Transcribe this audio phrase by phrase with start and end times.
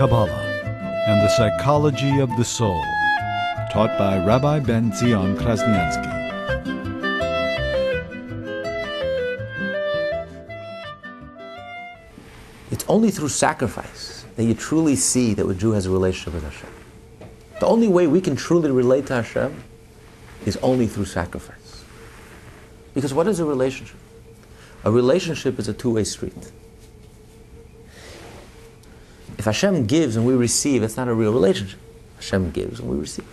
[0.00, 0.46] Kabbalah
[1.08, 2.82] and the Psychology of the Soul,
[3.70, 6.08] taught by Rabbi Ben Zion Krasniansky.
[12.70, 16.44] It's only through sacrifice that you truly see that a Jew has a relationship with
[16.44, 16.70] Hashem.
[17.60, 19.54] The only way we can truly relate to Hashem
[20.46, 21.84] is only through sacrifice.
[22.94, 23.98] Because what is a relationship?
[24.84, 26.52] A relationship is a two way street.
[29.40, 31.78] If Hashem gives and we receive, it's not a real relationship.
[32.16, 33.24] Hashem gives and we receive.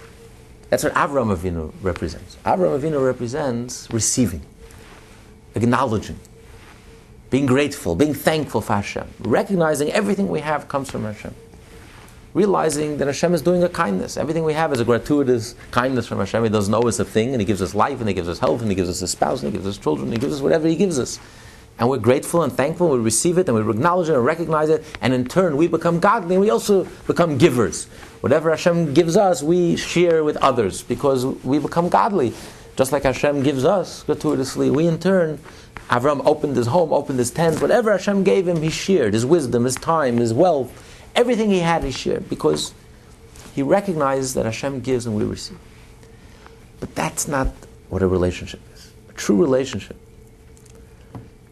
[0.69, 2.37] That's what Avram Avinu represents.
[2.45, 4.41] Avram Avinu represents receiving,
[5.53, 6.17] acknowledging,
[7.29, 11.35] being grateful, being thankful for Hashem, recognizing everything we have comes from Hashem.
[12.33, 14.15] Realizing that Hashem is doing a kindness.
[14.15, 16.41] Everything we have is a gratuitous kindness from Hashem.
[16.41, 18.39] He doesn't owe us a thing, and He gives us life, and He gives us
[18.39, 20.35] health, and He gives us a spouse, and He gives us children, and He gives
[20.35, 21.19] us whatever He gives us.
[21.79, 24.83] And we're grateful and thankful, we receive it, and we acknowledge it and recognize it,
[24.99, 27.85] and in turn we become godly, and we also become givers.
[28.21, 32.33] Whatever Hashem gives us, we share with others, because we become godly.
[32.75, 35.39] Just like Hashem gives us gratuitously, we in turn
[35.89, 39.13] Avram opened his home, opened his tent, whatever Hashem gave him, he shared.
[39.13, 40.71] His wisdom, his time, his wealth,
[41.15, 42.73] everything he had, he shared because
[43.55, 45.57] he recognized that Hashem gives and we receive.
[46.79, 47.47] But that's not
[47.89, 48.91] what a relationship is.
[49.09, 49.95] A true relationship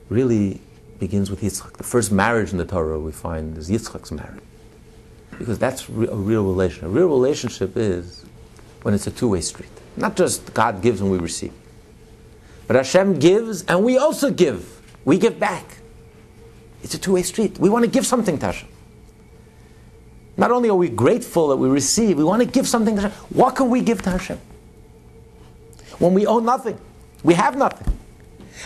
[0.09, 0.61] really
[0.99, 1.73] begins with Yitzchak.
[1.73, 4.43] The first marriage in the Torah we find is Yitzchak's marriage.
[5.37, 6.83] Because that's a real relationship.
[6.83, 8.25] A real relationship is
[8.83, 9.69] when it's a two way street.
[9.97, 11.53] Not just God gives and we receive.
[12.67, 14.81] But Hashem gives and we also give.
[15.03, 15.77] We give back.
[16.83, 17.57] It's a two way street.
[17.59, 18.69] We want to give something to Hashem.
[20.37, 23.17] Not only are we grateful that we receive, we want to give something to Hashem.
[23.29, 24.39] What can we give to Hashem?
[25.99, 26.77] When we own nothing,
[27.23, 27.94] we have nothing.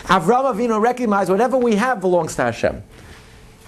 [0.04, 2.82] Avram Avinu recognized whatever we have belongs to Hashem.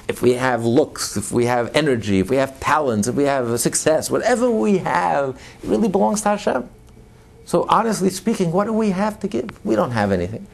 [0.08, 3.60] If we have looks, if we have energy, if we have talents, if we have
[3.60, 6.68] success, whatever we have, it really belongs to Hashem.
[7.44, 9.64] So, honestly speaking, what do we have to give?
[9.64, 10.46] We don't have anything.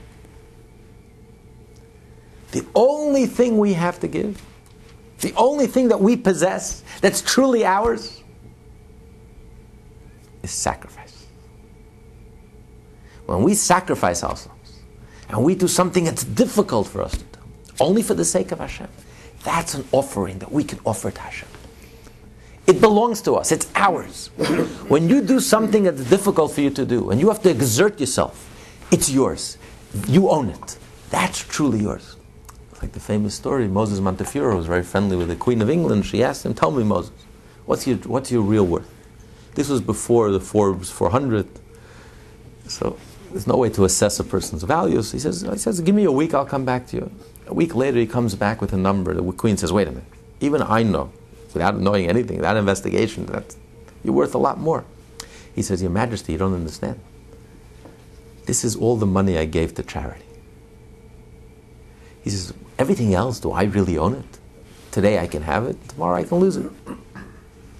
[2.53, 4.43] The only thing we have to give,
[5.21, 8.23] the only thing that we possess that's truly ours,
[10.43, 11.27] is sacrifice.
[13.27, 14.58] When we sacrifice ourselves
[15.29, 17.41] and we do something that's difficult for us to do,
[17.81, 18.89] only for the sake of Hashem,
[19.45, 21.49] that's an offering that we can offer to Hashem.
[22.67, 24.29] It belongs to us, it's ours.
[24.89, 27.99] when you do something that's difficult for you to do and you have to exert
[27.99, 28.45] yourself,
[28.91, 29.57] it's yours.
[30.07, 30.79] You own it.
[31.11, 32.17] That's truly yours.
[32.83, 36.07] Like the famous story Moses Montefiore was very friendly with the Queen of England.
[36.07, 37.13] She asked him, Tell me, Moses,
[37.65, 38.89] what's your, what's your real worth?
[39.55, 41.49] This was before the Forbes 400.
[42.69, 42.99] So
[43.31, 45.13] there's no way to assess a person's values.
[45.13, 47.11] He says, he says, Give me a week, I'll come back to you.
[47.47, 49.15] A week later, he comes back with a number.
[49.15, 50.07] The Queen says, Wait a minute.
[50.41, 51.11] Even I know
[51.53, 53.57] without knowing anything, without investigation, that
[54.05, 54.85] you're worth a lot more.
[55.55, 57.01] He says, Your Majesty, you don't understand.
[58.47, 60.25] This is all the money I gave to charity.
[62.23, 64.39] He says, Everything else, do I really own it?
[64.91, 66.71] Today I can have it, tomorrow I can lose it.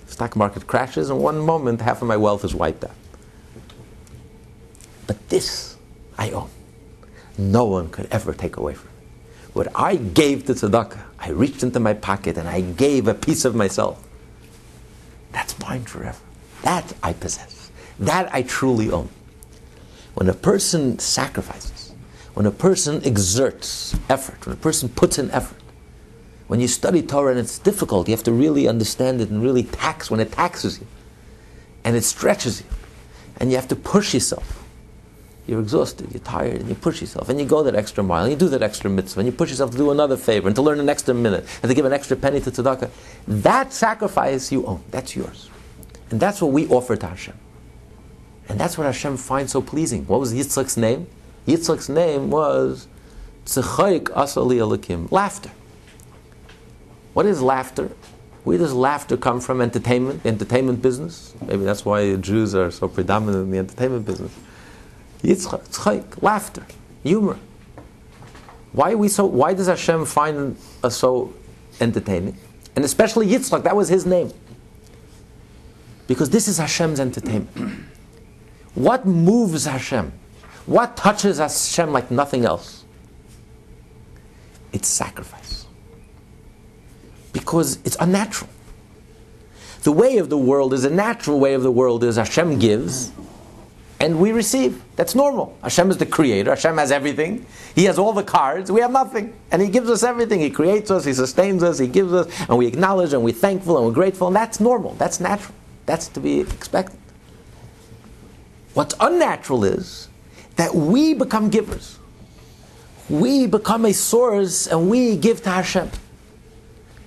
[0.07, 2.98] Stock market crashes, and one moment half of my wealth is wiped out.
[5.09, 5.77] But this
[6.17, 6.51] I own.
[7.37, 8.95] No one could ever take away from me.
[9.55, 13.45] What I gave to tzedakah, I reached into my pocket and I gave a piece
[13.45, 14.07] of myself.
[15.33, 16.19] That's mine forever.
[16.63, 17.71] That I possess.
[17.99, 19.09] That I truly own.
[20.15, 21.93] When a person sacrifices,
[22.35, 25.63] when a person exerts effort, when a person puts in effort,
[26.49, 29.63] when you study Torah and it's difficult, you have to really understand it and really
[29.63, 30.87] tax when it taxes you.
[31.85, 32.67] And it stretches you.
[33.39, 34.58] And you have to push yourself
[35.49, 38.33] you're exhausted, you're tired, and you push yourself, and you go that extra mile, and
[38.33, 40.63] you do that extra mitzvah, and you push yourself to do another favor, and to
[40.63, 42.91] learn an extra minute, and to give an extra penny to tzedakah.
[43.27, 45.49] That sacrifice you own, that's yours.
[46.11, 47.35] And that's what we offer to Hashem.
[48.49, 50.07] And that's what Hashem finds so pleasing.
[50.07, 51.07] What was Yitzchak's name?
[51.47, 52.87] Yitzchak's name was
[53.47, 55.51] Tzechaik Asali Elikim, laughter.
[57.15, 57.91] What is laughter?
[58.45, 59.61] Where does laughter come from?
[59.61, 61.35] Entertainment, entertainment business.
[61.47, 64.33] Maybe that's why Jews are so predominant in the entertainment business.
[65.23, 66.65] Yitzchak, laughter,
[67.03, 67.39] humor.
[68.73, 69.25] Why we so?
[69.25, 71.33] Why does Hashem find us so
[71.81, 72.37] entertaining?
[72.77, 74.33] And especially Yitzchak, that was his name.
[76.07, 77.85] Because this is Hashem's entertainment.
[78.75, 80.13] What moves Hashem?
[80.67, 82.85] What touches Hashem like nothing else?
[84.73, 85.67] It's sacrifice.
[87.33, 88.49] Because it's unnatural.
[89.83, 93.11] The way of the world is a natural way of the world is Hashem gives,
[94.01, 94.83] and we receive.
[94.97, 95.57] That's normal.
[95.63, 96.51] Hashem is the creator.
[96.51, 97.45] Hashem has everything.
[97.75, 98.71] He has all the cards.
[98.71, 99.35] We have nothing.
[99.51, 100.41] And He gives us everything.
[100.41, 103.77] He creates us, He sustains us, He gives us, and we acknowledge and we're thankful
[103.77, 104.29] and we're grateful.
[104.29, 104.95] And that's normal.
[104.95, 105.55] That's natural.
[105.87, 106.99] That's to be expected.
[108.75, 110.09] What's unnatural is
[110.57, 111.99] that we become givers.
[113.09, 115.91] We become a source and we give to Hashem.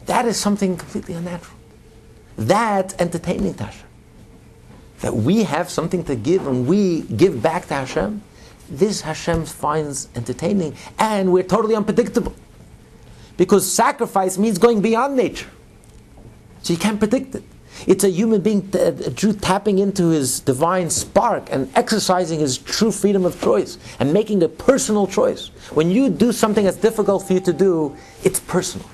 [0.08, 1.58] That is something completely unnatural.
[2.38, 3.91] That entertaining to Hashem
[5.02, 8.22] that we have something to give and we give back to Hashem,
[8.70, 12.34] this Hashem finds entertaining and we're totally unpredictable.
[13.38, 15.50] Because sacrifice means going beyond nature.
[16.62, 17.44] So you can't predict it.
[17.88, 22.58] It's a human being, uh, a Jew tapping into his divine spark and exercising his
[22.58, 25.48] true freedom of choice and making a personal choice.
[25.72, 28.88] When you do something that's difficult for you to do, it's personal.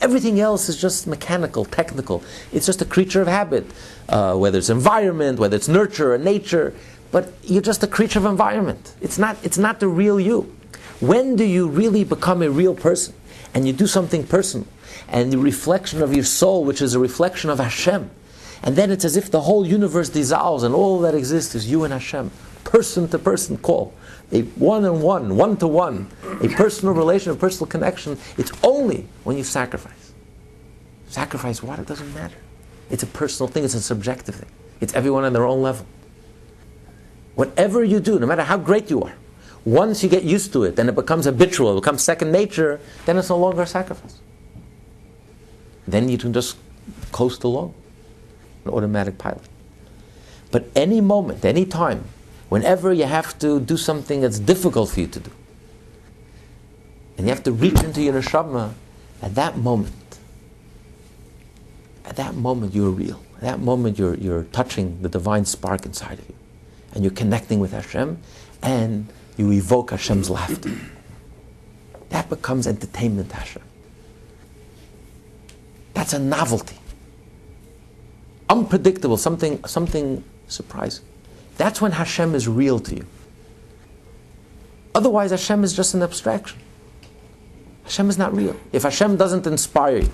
[0.00, 2.22] Everything else is just mechanical, technical.
[2.52, 3.66] It's just a creature of habit,
[4.08, 6.74] uh, whether it's environment, whether it's nurture or nature.
[7.12, 8.94] But you're just a creature of environment.
[9.00, 10.54] It's not, it's not the real you.
[11.00, 13.14] When do you really become a real person?
[13.52, 14.66] And you do something personal.
[15.08, 18.10] And the reflection of your soul, which is a reflection of Hashem.
[18.62, 21.84] And then it's as if the whole universe dissolves and all that exists is you
[21.84, 22.30] and Hashem.
[22.70, 23.92] Person to person call
[24.32, 26.08] a one on one, one to one,
[26.40, 30.12] a personal relation, a personal connection, it's only when you sacrifice.
[31.08, 31.80] Sacrifice what?
[31.80, 32.36] It doesn't matter.
[32.90, 34.48] It's a personal thing, it's a subjective thing.
[34.80, 35.84] It's everyone on their own level.
[37.34, 39.14] Whatever you do, no matter how great you are,
[39.64, 43.18] once you get used to it and it becomes habitual, it becomes second nature, then
[43.18, 44.18] it's no longer a sacrifice.
[45.86, 46.56] Then you can just
[47.10, 47.74] coast along,
[48.64, 49.42] an automatic pilot.
[50.52, 52.04] But any moment, any time
[52.50, 55.30] whenever you have to do something that's difficult for you to do,
[57.16, 58.74] and you have to reach into your neshama,
[59.22, 60.18] at that moment,
[62.04, 63.22] at that moment you're real.
[63.36, 66.34] At that moment you're, you're touching the divine spark inside of you.
[66.92, 68.18] And you're connecting with Hashem,
[68.62, 69.06] and
[69.36, 70.72] you evoke Hashem's laughter.
[72.08, 73.62] That becomes entertainment Hashem.
[75.94, 76.78] That's a novelty.
[78.48, 81.04] Unpredictable, something, something surprising.
[81.60, 83.06] That's when Hashem is real to you.
[84.94, 86.58] Otherwise, Hashem is just an abstraction.
[87.84, 88.56] Hashem is not real.
[88.72, 90.10] If Hashem doesn't inspire you,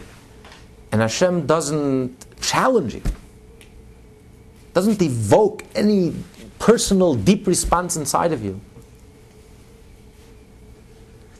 [0.91, 3.03] and Hashem doesn't challenge you,
[4.75, 6.17] doesn't evoke any
[6.59, 8.61] personal, deep response inside of you,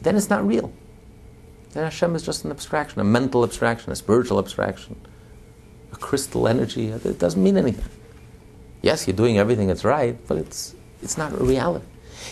[0.03, 0.71] then it's not real.
[1.73, 4.95] Then Hashem is just an abstraction, a mental abstraction, a spiritual abstraction,
[5.91, 6.87] a crystal energy.
[6.87, 7.96] It doesn't mean anything.
[8.81, 11.85] Yes, you're doing everything that's right, but it's, it's not a reality.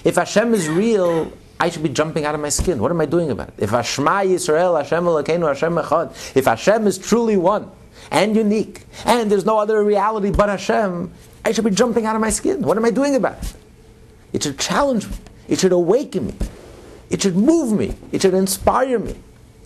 [0.04, 2.80] If Hashem is real, I should be jumping out of my skin.
[2.80, 3.56] What am I doing about it?
[3.58, 7.72] If Hashma Yisrael, Hashem Elokeinu, Hashem Echad, if Hashem is truly one
[8.12, 11.12] and unique, and there's no other reality but Hashem,
[11.44, 12.62] I should be jumping out of my skin.
[12.62, 13.54] What am I doing about it?
[14.34, 15.16] It should challenge me.
[15.48, 16.36] It should awaken me.
[17.10, 17.96] It should move me.
[18.12, 19.16] It should inspire me.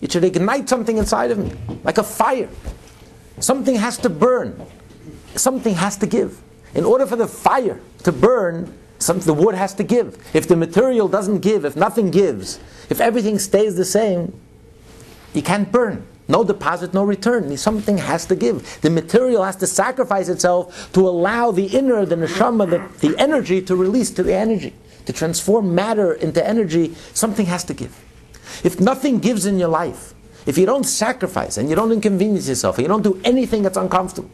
[0.00, 1.52] It should ignite something inside of me,
[1.84, 2.48] like a fire.
[3.40, 4.60] Something has to burn.
[5.34, 6.40] Something has to give.
[6.74, 10.18] In order for the fire to burn, some, the wood has to give.
[10.34, 14.38] If the material doesn't give, if nothing gives, if everything stays the same,
[15.32, 16.06] you can't burn.
[16.28, 17.56] No deposit, no return.
[17.56, 18.80] Something has to give.
[18.82, 23.60] The material has to sacrifice itself to allow the inner, the neshama, the, the energy
[23.62, 24.74] to release to the energy.
[25.06, 27.98] To transform matter into energy, something has to give.
[28.62, 30.14] If nothing gives in your life,
[30.46, 33.76] if you don't sacrifice and you don't inconvenience yourself and you don't do anything that's
[33.76, 34.30] uncomfortable,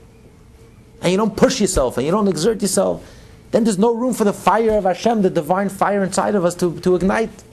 [1.02, 3.04] and you don't push yourself and you don't exert yourself,
[3.50, 6.54] then there's no room for the fire of Hashem, the divine fire inside of us
[6.56, 7.44] to, to ignite.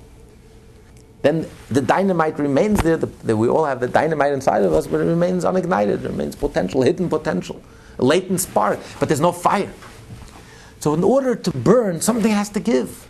[1.22, 4.88] Then the dynamite remains there, the, the, we all have the dynamite inside of us,
[4.88, 7.62] but it remains unignited, it remains potential, hidden potential,
[7.98, 9.72] a latent spark, but there's no fire.
[10.80, 13.08] So in order to burn, something has to give.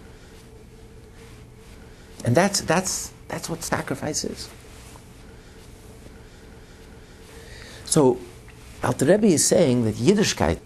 [2.24, 4.50] And that's, that's, that's what sacrifice is.
[7.86, 8.20] So
[8.84, 10.60] Alter Rebbe is saying that Yiddishkeit,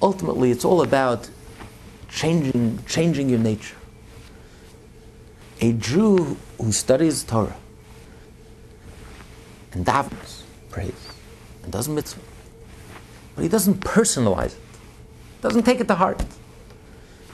[0.00, 1.28] ultimately, it's all about
[2.08, 3.74] changing, changing your nature.
[5.60, 7.56] A Jew who studies Torah
[9.72, 11.08] and davens, prays,
[11.64, 12.20] and does mitzvah,
[13.34, 14.62] but he doesn't personalize it,
[15.42, 16.24] doesn't take it to heart,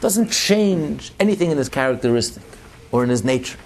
[0.01, 2.43] doesn't change anything in his characteristic
[2.91, 3.59] or in his nature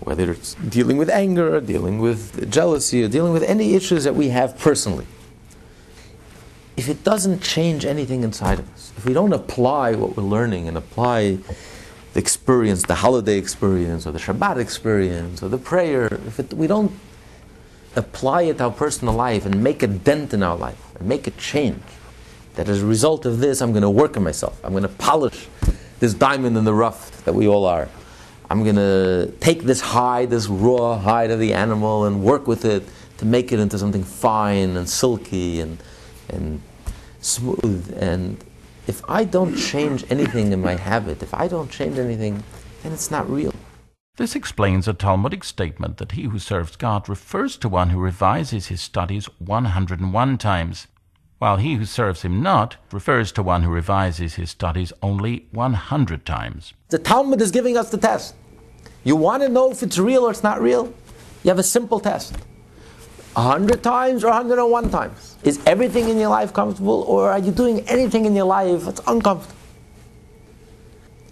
[0.00, 4.14] whether it's dealing with anger, or dealing with jealousy, or dealing with any issues that
[4.14, 5.06] we have personally.
[6.76, 10.68] If it doesn't change anything inside of us, if we don't apply what we're learning
[10.68, 11.38] and apply
[12.12, 16.66] the experience, the holiday experience, or the Shabbat experience, or the prayer, if it, we
[16.66, 16.92] don't
[17.96, 21.26] apply it to our personal life and make a dent in our life and make
[21.26, 21.82] a change,
[22.54, 24.60] That as a result of this, I'm going to work on myself.
[24.64, 25.48] I'm going to polish
[26.00, 27.88] this diamond in the rough that we all are.
[28.50, 32.64] I'm going to take this hide, this raw hide of the animal, and work with
[32.64, 32.82] it
[33.18, 35.78] to make it into something fine and silky and,
[36.30, 36.62] and
[37.20, 37.96] smooth.
[38.00, 38.42] And
[38.86, 42.42] if I don't change anything in my habit, if I don't change anything,
[42.82, 43.52] then it's not real.
[44.16, 48.66] This explains a Talmudic statement that he who serves God refers to one who revises
[48.66, 50.88] his studies 101 times
[51.38, 56.26] while he who serves him not refers to one who revises his studies only 100
[56.26, 56.74] times.
[56.88, 58.34] The Talmud is giving us the test.
[59.04, 60.92] You want to know if it's real or it's not real?
[61.44, 62.36] You have a simple test.
[63.34, 65.36] 100 times or 101 times.
[65.44, 69.00] Is everything in your life comfortable or are you doing anything in your life that's
[69.06, 69.54] uncomfortable?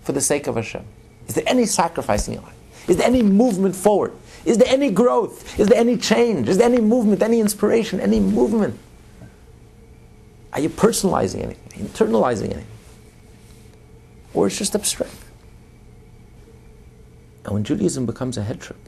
[0.02, 0.84] For the sake of Hashem.
[1.26, 2.54] Is there any sacrifice in your life?
[2.88, 4.12] Is there any movement forward?
[4.44, 5.58] Is there any growth?
[5.58, 6.48] Is there any change?
[6.48, 8.78] Is there any movement, any inspiration, any movement?
[10.56, 12.66] Are you personalizing anything, internalizing anything?
[14.32, 15.12] Or it's just abstract?
[17.44, 18.78] And when Judaism becomes a head trip,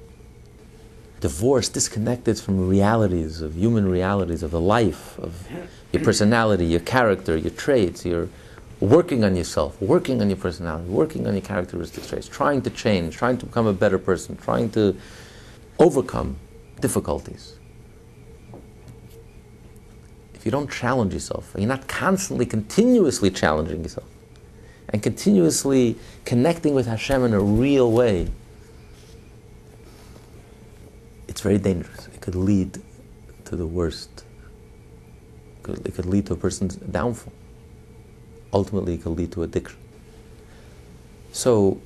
[1.21, 5.47] divorced, disconnected from realities of human realities of the life, of
[5.93, 8.31] your personality, your character, your traits, your
[8.81, 13.15] working on yourself, working on your personality, working on your characteristic traits, trying to change,
[13.15, 14.97] trying to become a better person, trying to
[15.79, 16.39] overcome
[16.81, 17.58] difficulties if
[20.49, 24.09] you don't challenge yourself, you're not constantly, continuously challenging yourself,
[24.88, 28.31] and continuously connecting with Hashem in a real way,
[31.28, 32.07] it's very dangerous.
[32.07, 32.81] It could lead
[33.45, 34.25] to the worst.
[35.69, 37.35] It could lead to a person's downfall.
[38.55, 39.76] Ultimately, it could lead to addiction.
[41.31, 41.78] So,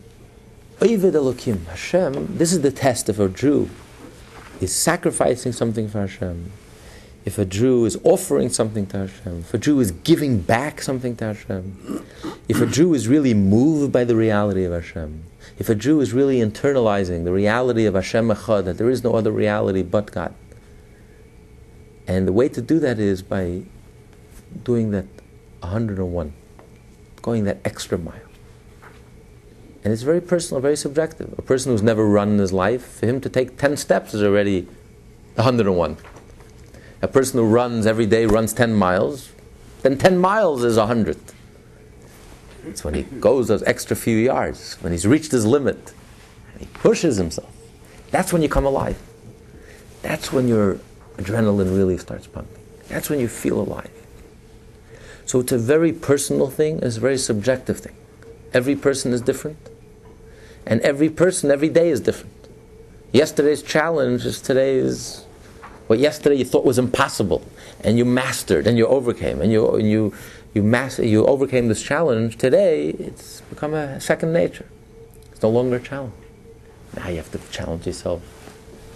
[0.78, 3.68] Oved Elokim, Hashem, this is the test of a Jew,
[4.60, 6.52] is sacrificing something for Hashem
[7.24, 11.16] if a Jew is offering something to Hashem, if a Jew is giving back something
[11.16, 12.04] to Hashem,
[12.48, 15.24] if a Jew is really moved by the reality of Hashem,
[15.58, 19.14] if a Jew is really internalizing the reality of Hashem Echad, that there is no
[19.14, 20.34] other reality but God.
[22.08, 23.62] And the way to do that is by
[24.64, 25.06] doing that
[25.60, 26.32] 101,
[27.20, 28.16] going that extra mile.
[29.84, 31.34] And it's very personal, very subjective.
[31.38, 34.22] A person who's never run in his life, for him to take 10 steps is
[34.22, 34.62] already
[35.36, 35.96] 101.
[37.02, 39.30] A person who runs every day runs 10 miles,
[39.82, 41.18] then 10 miles is 100.
[42.64, 45.92] It's when he goes those extra few yards, when he's reached his limit,
[46.58, 47.52] he pushes himself.
[48.12, 48.96] That's when you come alive.
[50.02, 50.78] That's when your
[51.16, 52.62] adrenaline really starts pumping.
[52.88, 53.90] That's when you feel alive.
[55.26, 57.96] So it's a very personal thing, it's a very subjective thing.
[58.54, 59.58] Every person is different,
[60.66, 62.32] and every person every day is different.
[63.12, 65.24] Yesterday's challenge is today's
[65.92, 67.42] what yesterday you thought was impossible,
[67.84, 70.14] and you mastered and you overcame, and you, and you,
[70.54, 74.64] you, master, you overcame this challenge, today it's become a second nature.
[75.32, 76.14] It's no longer a challenge.
[76.96, 78.22] Now you have to challenge yourself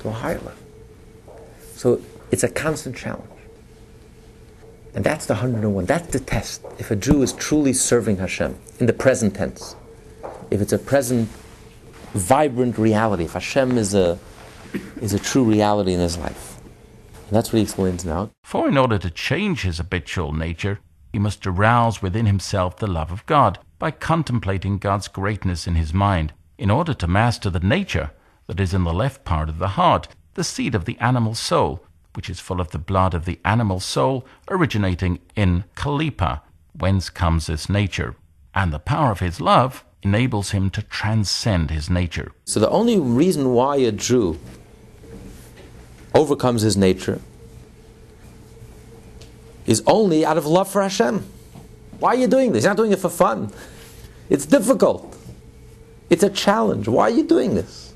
[0.01, 0.55] to a higher level.
[1.75, 2.01] So
[2.31, 3.29] it's a constant challenge.
[4.95, 5.85] And that's the 101.
[5.85, 6.65] That's the test.
[6.79, 9.77] If a Jew is truly serving Hashem in the present tense,
[10.51, 11.29] if it's a present,
[12.15, 14.19] vibrant reality, if Hashem is a,
[15.03, 16.56] is a true reality in his life.
[17.31, 18.31] That's what he explains now.
[18.45, 20.81] For in order to change his habitual nature,
[21.13, 25.93] he must arouse within himself the love of God by contemplating God's greatness in his
[25.93, 28.11] mind, in order to master the nature
[28.47, 31.85] that is in the left part of the heart, the seat of the animal soul,
[32.15, 36.43] which is full of the blood of the animal soul originating in Kalipa,
[36.79, 38.15] whence comes this nature.
[38.55, 42.33] And the power of his love enables him to transcend his nature.
[42.45, 44.39] So the only reason why a Jew
[46.17, 47.21] overcomes his nature
[49.67, 51.25] is only out of love for Hashem.
[51.99, 52.65] Why are you doing this?
[52.65, 53.53] You're not doing it for fun.
[54.31, 55.17] It's difficult.
[56.09, 56.89] It's a challenge.
[56.89, 57.95] Why are you doing this?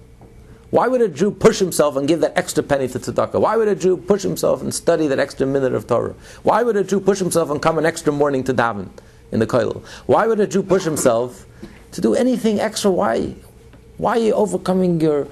[0.71, 3.41] Why would a Jew push himself and give that extra penny to tzedakah?
[3.41, 6.15] Why would a Jew push himself and study that extra minute of Torah?
[6.43, 8.89] Why would a Jew push himself and come an extra morning to daven
[9.33, 9.83] in the kollel?
[10.07, 11.47] Why would a Jew push himself
[11.93, 12.91] to do anything extra?
[12.91, 13.35] Why?
[13.97, 15.27] Why are you overcoming your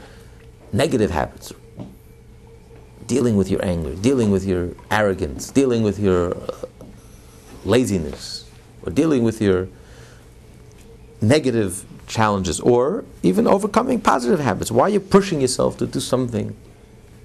[0.73, 1.53] negative habits?
[3.09, 6.67] Dealing with your anger, dealing with your arrogance, dealing with your uh,
[7.65, 8.49] laziness,
[8.85, 9.67] or dealing with your
[11.21, 14.71] negative challenges, or even overcoming positive habits.
[14.71, 16.55] Why are you pushing yourself to do something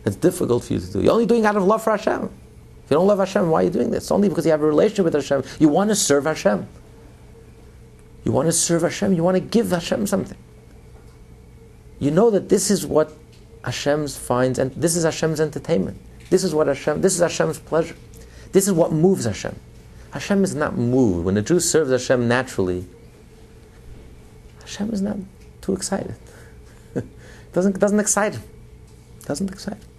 [0.04, 1.02] that's difficult for you to do?
[1.02, 2.24] You're only doing out of love for Hashem.
[2.24, 4.06] If you don't love Hashem, why are you doing this?
[4.06, 5.44] It's only because you have a relationship with Hashem.
[5.60, 6.66] You want to serve Hashem.
[8.24, 9.14] You want to serve Hashem.
[9.14, 10.38] You want to give Hashem something.
[12.00, 13.14] You know that this is what
[13.64, 16.00] Hashem's finds, and this is Hashem's entertainment.
[16.30, 17.96] This is what Hashem, this is Hashem's pleasure.
[18.52, 19.56] This is what moves Hashem.
[20.12, 21.26] Hashem is not moved.
[21.26, 22.86] When a Jew serves Hashem naturally,
[24.62, 25.18] Hashem is not
[25.62, 26.16] too excited.
[27.54, 28.44] doesn't, doesn't excite him.
[29.26, 29.90] Doesn't excite him.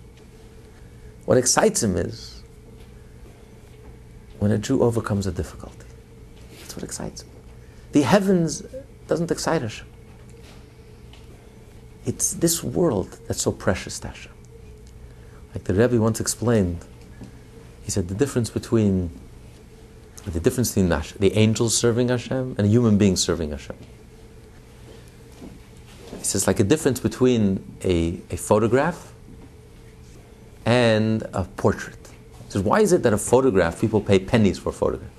[1.25, 2.43] What excites him is
[4.39, 5.87] when a Jew overcomes a difficulty.
[6.61, 7.31] That's what excites him.
[7.93, 8.63] The heavens
[9.09, 9.87] doesn't excite Hashem.
[12.07, 14.33] It's this world that's so precious to Hashem.
[15.55, 16.85] Like the Rebbe once explained,
[17.83, 19.11] he said the difference between
[20.27, 23.77] the difference between the angels serving Hashem and a human being serving Hashem.
[26.19, 29.13] He says like a difference between a, a photograph
[30.65, 31.99] and a portrait.
[32.47, 35.11] He says, why is it that a photograph people pay pennies for a photograph?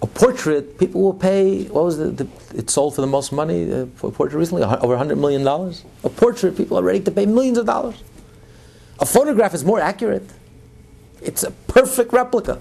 [0.00, 1.64] A portrait, people will pay.
[1.64, 4.62] What was the, the it sold for the most money uh, for a portrait recently?
[4.62, 5.84] Over hundred million dollars.
[6.04, 7.96] A portrait, people are ready to pay millions of dollars.
[9.00, 10.28] A photograph is more accurate.
[11.20, 12.60] It's a perfect replica.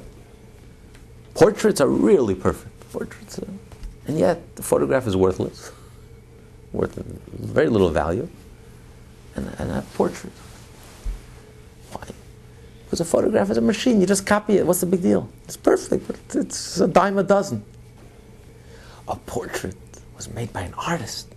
[1.36, 2.74] Portraits are really perfect.
[2.91, 3.48] Portraits, are,
[4.08, 5.72] and yet the photograph is worthless,
[6.72, 8.27] worth very little value.
[9.36, 10.34] And, and a portrait,
[11.91, 12.08] why?
[12.88, 14.00] Because a photograph is a machine.
[14.00, 14.65] You just copy it.
[14.65, 15.29] What's the big deal?
[15.44, 17.65] It's perfect, but it's a dime a dozen.
[19.10, 19.75] A portrait
[20.15, 21.27] was made by an artist,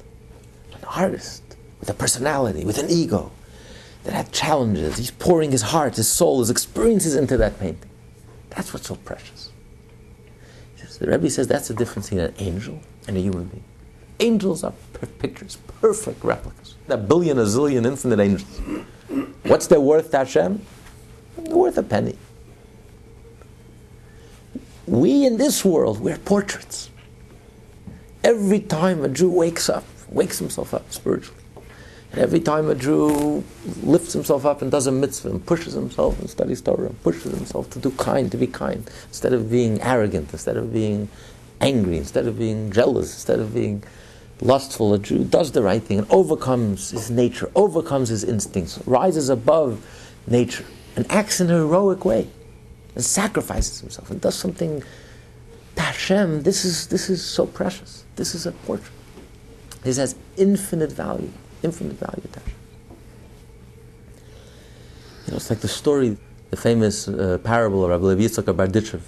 [0.73, 1.43] an artist
[1.81, 3.33] with a personality, with an ego
[4.05, 4.97] that had challenges.
[4.97, 7.91] He's pouring his heart, his soul, his experiences into that painting.
[8.51, 9.51] That's what's so precious.
[11.01, 12.79] The Rebbe says that's the difference between an angel
[13.09, 13.65] and a human being.
[14.21, 16.75] Angels are per- pictures, perfect replicas.
[16.89, 18.61] A billion, a zillion, infinite angels.
[19.45, 20.61] What's their worth Hashem?
[21.37, 22.17] Worth a penny.
[24.87, 26.91] We in this world, we're portraits.
[28.25, 31.41] Every time a Jew wakes up, wakes himself up spiritually,
[32.13, 33.45] and every time a Jew
[33.83, 37.33] lifts himself up and does a mitzvah and pushes himself and studies Torah and pushes
[37.33, 41.09] himself to do kind, to be kind, instead of being arrogant, instead of being
[41.61, 43.85] angry, instead of being jealous, instead of being
[44.41, 49.29] lustful, a Jew does the right thing and overcomes his nature, overcomes his instincts, rises
[49.29, 49.87] above
[50.27, 50.65] nature,
[50.97, 52.29] and acts in a heroic way,
[52.95, 54.83] and sacrifices himself and does something
[56.01, 56.43] Hashem.
[56.43, 58.05] This is, this is so precious.
[58.17, 58.93] This is a portrait.
[59.83, 61.31] This has infinite value
[61.63, 62.57] infinite value attached.
[65.27, 66.17] You know, it's like the story,
[66.49, 69.03] the famous uh, parable of Rabbi Levi Yitzchak Berditchev,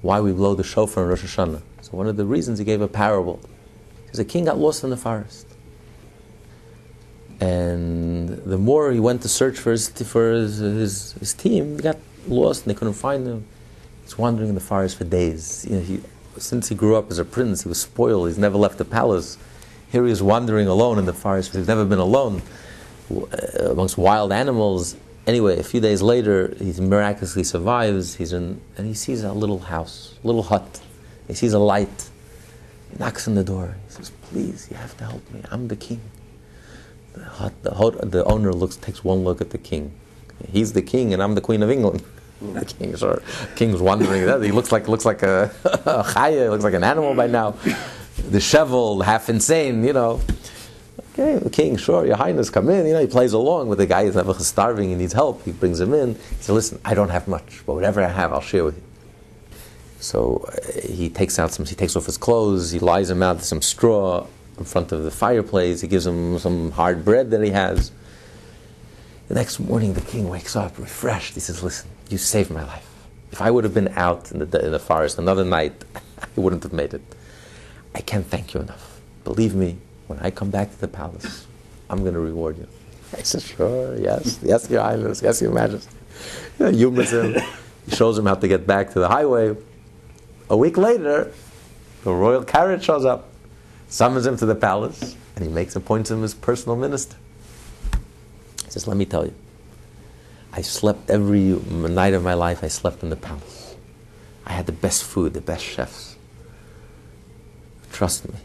[0.00, 1.60] why we blow the shofar in Rosh Hashanah.
[1.82, 3.38] So one of the reasons he gave a parable
[4.12, 5.46] is a king got lost in the forest.
[7.40, 11.82] And the more he went to search for his, for his, his, his team, he
[11.82, 11.96] got
[12.28, 13.46] lost and they couldn't find him.
[14.02, 15.66] He's wandering in the forest for days.
[15.68, 16.00] You know, he,
[16.36, 18.28] since he grew up as a prince, he was spoiled.
[18.28, 19.38] He's never left the palace.
[19.90, 21.54] Here he is wandering alone in the forest.
[21.54, 22.42] He's never been alone
[23.10, 24.96] uh, amongst wild animals.
[25.26, 28.16] Anyway, a few days later, he miraculously survives.
[28.16, 30.80] He's in, and he sees a little house, little hut.
[31.26, 32.10] He sees a light.
[32.90, 33.76] He knocks on the door.
[33.86, 35.42] He says, "Please, you have to help me.
[35.50, 36.00] I'm the king."
[37.12, 39.92] The, the, the owner looks, takes one look at the king.
[40.50, 42.02] He's the king, and I'm the queen of England.
[43.20, 46.84] the king's wondering that he looks like looks like a, a chaya, looks like an
[46.84, 47.54] animal by now
[48.30, 50.20] disheveled, half insane, you know.
[51.12, 52.86] Okay, the king, sure, your highness, come in.
[52.86, 55.44] You know, he plays along with the guy who's starving, he needs help.
[55.44, 56.14] He brings him in.
[56.14, 58.82] He says, listen, I don't have much, but whatever I have, I'll share with you.
[59.98, 63.42] So uh, he takes out some, he takes off his clothes, he lies him out
[63.42, 64.26] some straw
[64.60, 67.90] in front of the fireplace, he gives him some hard bread that he has.
[69.28, 71.34] The next morning, the king wakes up refreshed.
[71.34, 72.86] He says, listen, you saved my life.
[73.32, 76.62] If I would have been out in the, in the forest another night, I wouldn't
[76.62, 77.02] have made it.
[77.94, 79.00] I can't thank you enough.
[79.24, 81.46] Believe me, when I come back to the palace,
[81.88, 82.68] I'm going to reward you.
[83.16, 85.96] I said, sure, yes, yes, your highness, yes, your majesty.
[86.58, 87.34] You humors him.
[87.86, 89.56] He shows him how to get back to the highway.
[90.50, 91.32] A week later,
[92.04, 93.29] the royal carriage shows up,
[93.90, 97.16] summons him to the palace, and he makes appoints him as personal minister.
[98.64, 99.34] He says, let me tell you,
[100.52, 103.76] I slept every night of my life, I slept in the palace.
[104.46, 106.16] I had the best food, the best chefs.
[107.92, 108.38] Trust me.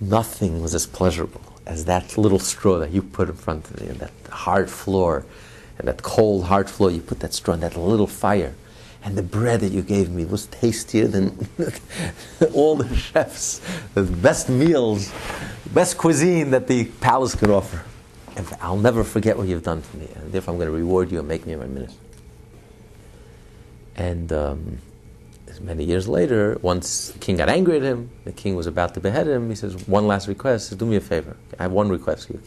[0.00, 3.88] Nothing was as pleasurable as that little straw that you put in front of me,
[3.88, 5.24] and that hard floor,
[5.78, 6.90] and that cold, hard floor.
[6.90, 8.54] You put that straw in that little fire.
[9.04, 11.48] And the bread that you gave me was tastier than
[12.54, 13.60] all the chefs,
[13.94, 15.12] the best meals,
[15.72, 17.84] best cuisine that the palace could offer.
[18.36, 20.08] And I'll never forget what you've done for me.
[20.14, 21.98] And therefore, I'm going to reward you and make me my minister.
[23.96, 24.78] And um,
[25.60, 29.00] many years later, once the king got angry at him, the king was about to
[29.00, 29.48] behead him.
[29.48, 30.76] He says, One last request.
[30.78, 31.36] Do me a favor.
[31.58, 32.42] I have one request for you.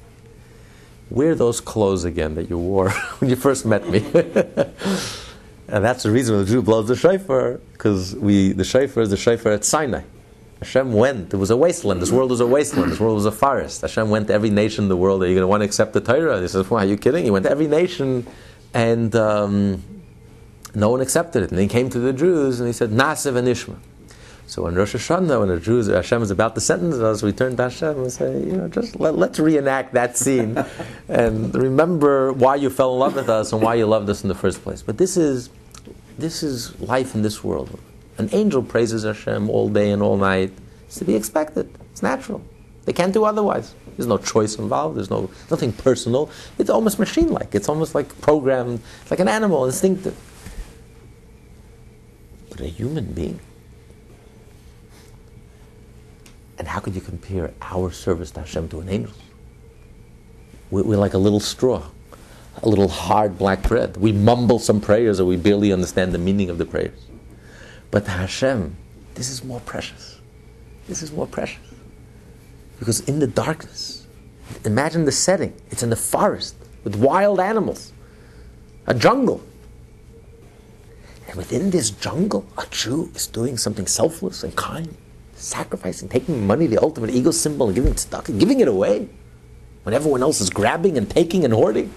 [1.09, 3.99] Wear those clothes again that you wore when you first met me.
[5.71, 9.17] And that's the reason the Jew blows the shofar, because we the shofar is the
[9.17, 10.03] shofar at Sinai.
[10.59, 11.33] Hashem went.
[11.33, 12.01] It was a wasteland.
[12.01, 12.91] This world was a wasteland.
[12.91, 13.81] This world was a forest.
[13.81, 15.23] Hashem went to every nation in the world.
[15.23, 16.39] Are you going to want to accept the Torah?
[16.41, 18.27] He says, "Why are you kidding?" He went to every nation,
[18.73, 19.81] and um,
[20.75, 21.51] no one accepted it.
[21.51, 23.77] And he came to the Jews and he said, "Na'aseh v'nishma."
[24.51, 27.55] So when Rosh Hashanah, when the Jews, Hashem is about to sentence us, we turn
[27.55, 30.61] to Hashem and say, you know, just let, us reenact that scene
[31.07, 34.27] and remember why you fell in love with us and why you loved us in
[34.27, 34.81] the first place.
[34.81, 35.49] But this is,
[36.21, 37.79] this is life in this world.
[38.17, 40.51] An angel praises Hashem all day and all night.
[40.85, 41.69] It's to be expected.
[41.91, 42.41] It's natural.
[42.85, 43.73] They can't do otherwise.
[43.97, 44.97] There's no choice involved.
[44.97, 46.29] There's no nothing personal.
[46.57, 47.53] It's almost machine-like.
[47.53, 50.15] It's almost like programmed, like an animal, instinctive.
[52.49, 53.39] But a human being
[56.61, 59.17] And how could you compare our service to Hashem to an angel's?
[60.69, 61.87] We're like a little straw,
[62.63, 63.97] a little hard black bread.
[63.97, 67.05] We mumble some prayers or we barely understand the meaning of the prayers.
[67.89, 68.75] But Hashem,
[69.15, 70.19] this is more precious.
[70.87, 71.59] This is more precious.
[72.79, 74.07] Because in the darkness,
[74.65, 75.53] imagine the setting.
[75.69, 77.93] It's in the forest with wild animals,
[78.87, 79.41] a jungle.
[81.27, 84.97] And within this jungle, a Jew is doing something selfless and kind
[85.41, 89.07] sacrificing, taking money, the ultimate ego symbol, and giving it giving it away
[89.83, 91.91] when everyone else is grabbing and taking and hoarding.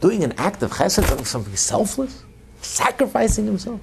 [0.00, 2.22] Doing an act of chesed, something selfless,
[2.60, 3.80] sacrificing himself,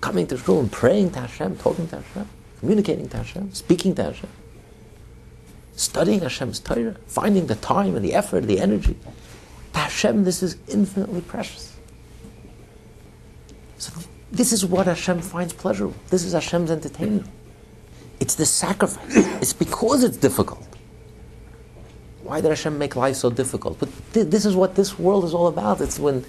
[0.00, 2.28] coming to shul and praying to Hashem, talking to Hashem,
[2.60, 4.30] communicating to Hashem, speaking to Hashem,
[5.74, 8.96] studying Hashem's Torah, finding the time and the effort, and the energy.
[9.72, 11.76] To Hashem, this is infinitely precious.
[13.78, 13.92] So
[14.30, 15.96] this is what Hashem finds pleasurable.
[16.10, 17.28] This is Hashem's entertainment.
[18.20, 19.16] It's the sacrifice.
[19.40, 20.64] It's because it's difficult.
[22.28, 23.78] Why did Hashem make life so difficult?
[23.78, 25.80] But th- this is what this world is all about.
[25.80, 26.26] It's when,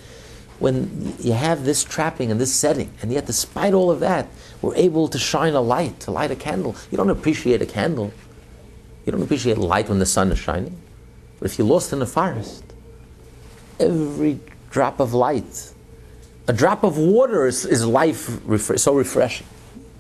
[0.60, 4.28] when you have this trapping and this setting, and yet despite all of that,
[4.62, 6.78] we're able to shine a light, to light a candle.
[6.90, 8.14] You don't appreciate a candle.
[9.06, 10.78] You don't appreciate light when the sun is shining.
[11.38, 12.64] But if you're lost in the forest,
[13.78, 15.74] every drop of light
[16.48, 19.46] a drop of water is, is life ref- so refreshing.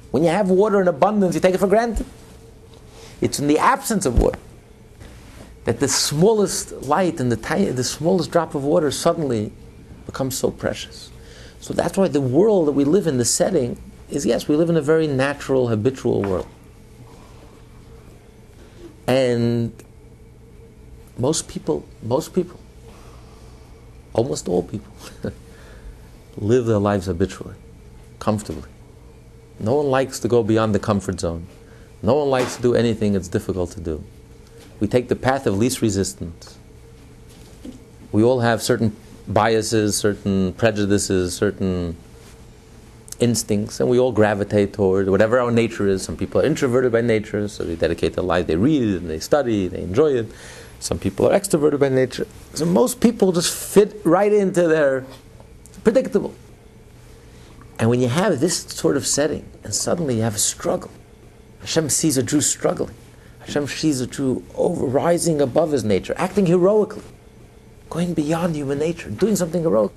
[0.09, 2.07] When you have water in abundance, you take it for granted.
[3.21, 4.39] It's in the absence of water
[5.69, 9.51] that the smallest light and the, tiny, the smallest drop of water suddenly
[10.07, 11.11] becomes so precious.
[11.59, 13.79] So that's why the world that we live in, the setting,
[14.09, 16.47] is yes, we live in a very natural, habitual world.
[19.05, 19.71] And
[21.19, 22.59] most people, most people,
[24.13, 24.91] almost all people,
[26.37, 27.53] live their lives habitually,
[28.17, 28.71] comfortably.
[29.59, 31.45] No one likes to go beyond the comfort zone.
[32.01, 34.03] No one likes to do anything that's difficult to do.
[34.79, 36.57] We take the path of least resistance.
[38.11, 38.95] We all have certain
[39.27, 41.95] biases, certain prejudices, certain
[43.19, 46.01] instincts, and we all gravitate toward whatever our nature is.
[46.01, 49.19] Some people are introverted by nature, so they dedicate their life, they read and they
[49.19, 50.31] study, they enjoy it.
[50.79, 52.25] Some people are extroverted by nature.
[52.53, 55.05] So most people just fit right into their
[55.83, 56.33] predictable.
[57.77, 60.91] And when you have this sort of setting, and suddenly you have a struggle,
[61.61, 62.95] Hashem sees a Jew struggling.
[63.39, 67.03] Hashem Jew over rising above his nature, acting heroically,
[67.89, 69.91] going beyond human nature, doing something heroic.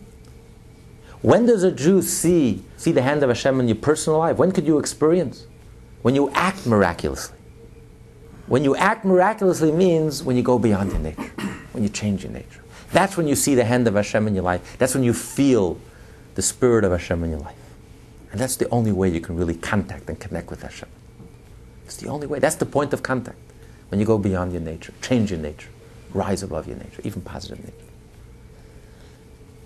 [1.20, 4.38] When does a Jew see, see the hand of Hashem in your personal life?
[4.38, 5.46] When could you experience?
[6.02, 7.36] When you act miraculously.
[8.46, 11.32] When you act miraculously means when you go beyond your nature,
[11.72, 12.60] when you change your nature.
[12.90, 14.76] That's when you see the hand of Hashem in your life.
[14.78, 15.78] That's when you feel
[16.34, 17.56] the spirit of Hashem in your life.
[18.32, 20.88] And that's the only way you can really contact and connect with Hashem.
[21.92, 22.38] It's the only way.
[22.38, 23.38] That's the point of contact.
[23.88, 25.68] When you go beyond your nature, change your nature,
[26.14, 27.90] rise above your nature, even positive nature.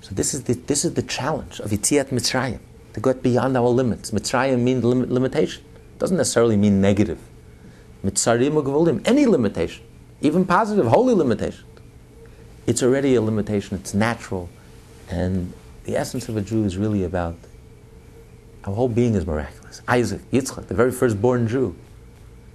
[0.00, 2.60] So this is the, this is the challenge of Yetziat Mitzrayim,
[2.94, 4.10] to go beyond our limits.
[4.10, 5.64] Mitzrayim means lim- limitation.
[5.94, 7.18] It doesn't necessarily mean negative.
[8.04, 9.84] Mitzarim any limitation,
[10.20, 11.64] even positive, holy limitation
[12.66, 14.48] it's already a limitation, it's natural.
[15.08, 15.52] And
[15.84, 17.36] the essence of a Jew is really about
[18.64, 19.82] our whole being is miraculous.
[19.86, 21.76] Isaac, Yitzchak, the very first born Jew,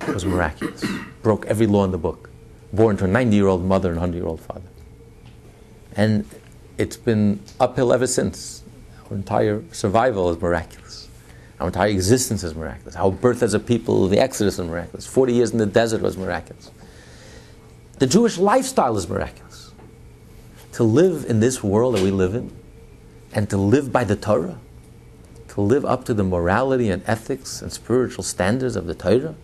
[0.08, 0.84] was miraculous.
[1.22, 2.30] Broke every law in the book.
[2.74, 4.68] Born to a 90 year old mother and 100 year old father.
[5.96, 6.26] And
[6.78, 8.64] it's been uphill ever since.
[9.10, 11.10] Our entire survival is miraculous.
[11.60, 12.96] Our entire existence is miraculous.
[12.96, 15.06] Our birth as a people, the Exodus is miraculous.
[15.06, 16.72] 40 years in the desert was miraculous.
[18.00, 19.72] The Jewish lifestyle is miraculous
[20.74, 22.52] to live in this world that we live in
[23.34, 24.58] and to live by the Torah,
[25.50, 29.36] to live up to the morality and ethics and spiritual standards of the Torah,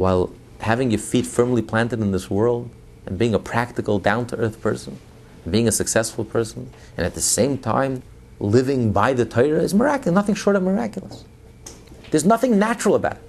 [0.00, 2.70] while having your feet firmly planted in this world
[3.04, 4.98] and being a practical, down to earth person,
[5.48, 8.02] being a successful person, and at the same time
[8.38, 11.24] living by the Torah is miraculous, nothing short of miraculous.
[12.10, 13.22] There's nothing natural about it.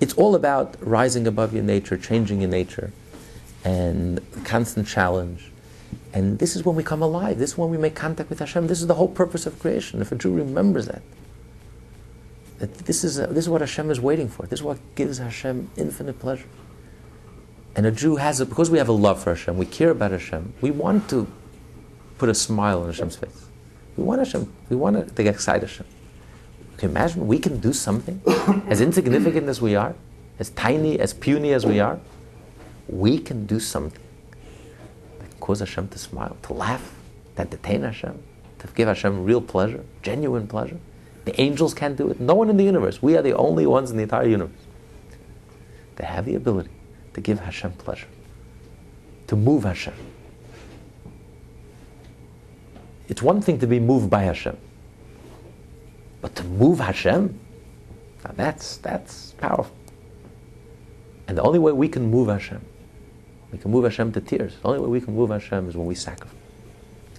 [0.00, 2.90] It's all about rising above your nature, changing your nature,
[3.62, 5.50] and constant challenge.
[6.14, 7.38] And this is when we come alive.
[7.38, 8.68] This is when we make contact with Hashem.
[8.68, 10.00] This is the whole purpose of creation.
[10.00, 11.02] If a Jew remembers that,
[12.58, 14.46] that this is, this is what Hashem is waiting for.
[14.46, 16.46] This is what gives Hashem infinite pleasure.
[17.76, 19.56] And a Jew has it because we have a love for Hashem.
[19.56, 20.54] We care about Hashem.
[20.60, 21.28] We want to
[22.18, 23.46] put a smile on Hashem's face.
[23.96, 24.52] We want Hashem.
[24.68, 25.86] We want to get excited Hashem.
[26.76, 28.20] Can you imagine we can do something
[28.68, 29.94] as insignificant as we are,
[30.38, 32.00] as tiny, as puny as we are?
[32.88, 34.02] We can do something
[35.18, 36.94] that cause Hashem to smile, to laugh,
[37.36, 38.22] to entertain Hashem,
[38.60, 40.78] to give Hashem real pleasure, genuine pleasure.
[41.28, 42.18] The angels can't do it.
[42.18, 43.02] No one in the universe.
[43.02, 44.64] We are the only ones in the entire universe
[45.96, 46.70] that have the ability
[47.12, 48.06] to give Hashem pleasure,
[49.26, 49.92] to move Hashem.
[53.08, 54.56] It's one thing to be moved by Hashem.
[56.22, 57.38] But to move Hashem,
[58.24, 59.76] now that's, that's powerful.
[61.26, 62.64] And the only way we can move Hashem,
[63.52, 64.56] we can move Hashem to tears.
[64.62, 66.34] The only way we can move Hashem is when we sacrifice.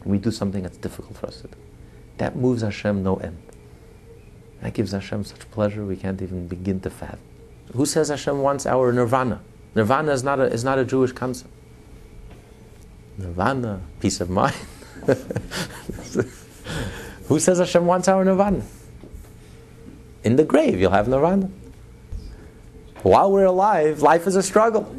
[0.04, 1.58] We do something that's difficult for us to do.
[2.18, 3.38] That moves Hashem no end.
[4.62, 7.20] That gives Hashem such pleasure we can't even begin to fathom.
[7.74, 9.42] Who says Hashem wants our nirvana?
[9.76, 11.52] Nirvana is not a, is not a Jewish concept.
[13.18, 14.56] Nirvana, peace of mind.
[17.28, 18.64] Who says Hashem wants our nirvana?
[20.24, 21.50] in the grave, you'll have nirvana.
[23.04, 24.94] While we're alive, life is a struggle.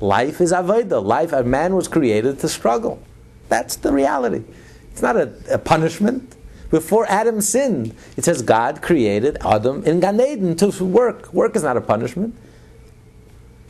[0.00, 1.04] Life is avodah.
[1.04, 3.02] Life, a man was created to struggle.
[3.48, 4.44] That's the reality.
[4.92, 6.36] It's not a, a punishment.
[6.70, 11.32] Before Adam sinned, it says God created Adam in Gan Eden to work.
[11.32, 12.36] Work is not a punishment.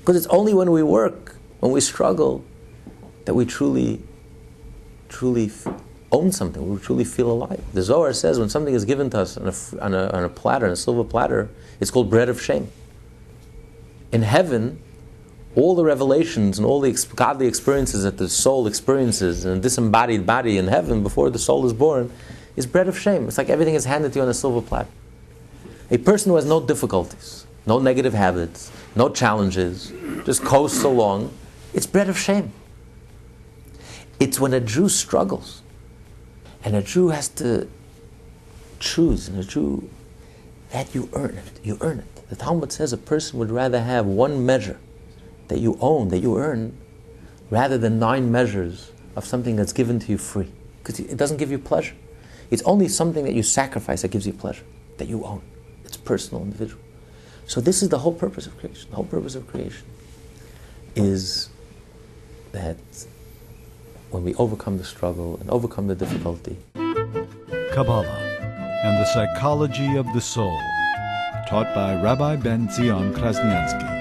[0.00, 2.44] Because it's only when we work, when we struggle,
[3.24, 4.02] that we truly,
[5.08, 5.50] truly
[6.12, 7.62] own something, we truly feel alive.
[7.72, 10.28] The Zohar says when something is given to us on a, on a, on a
[10.28, 11.48] platter, on a silver platter,
[11.80, 12.70] it's called bread of shame.
[14.10, 14.82] In heaven,
[15.54, 19.60] all the revelations and all the ex- godly experiences that the soul experiences in a
[19.60, 22.10] disembodied body in heaven before the soul is born
[22.56, 23.26] is bread of shame.
[23.28, 24.90] It's like everything is handed to you on a silver platter.
[25.90, 29.92] A person who has no difficulties, no negative habits, no challenges,
[30.24, 31.32] just coasts along,
[31.74, 32.52] it's bread of shame.
[34.18, 35.62] It's when a Jew struggles
[36.64, 37.68] and a Jew has to
[38.78, 39.88] choose, and a Jew,
[40.70, 41.60] that you earn it.
[41.62, 42.28] You earn it.
[42.28, 44.78] The Talmud says a person would rather have one measure
[45.48, 46.76] that you own, that you earn,
[47.50, 50.50] rather than nine measures of something that's given to you free.
[50.78, 51.94] Because it doesn't give you pleasure.
[52.50, 54.64] It's only something that you sacrifice that gives you pleasure,
[54.98, 55.42] that you own.
[55.84, 56.82] It's personal, individual.
[57.46, 58.90] So this is the whole purpose of creation.
[58.90, 59.86] The whole purpose of creation
[60.96, 61.48] is
[62.52, 62.76] that
[64.10, 66.56] when we overcome the struggle and overcome the difficulty.
[67.72, 68.30] Kabbalah
[68.82, 70.58] and the Psychology of the Soul,
[71.48, 73.99] taught by Rabbi Ben Zion Krasniansky.